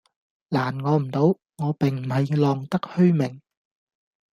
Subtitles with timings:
[0.49, 3.39] 難我唔到，我並唔係浪得虛名